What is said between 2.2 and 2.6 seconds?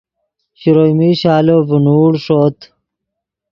ݰوت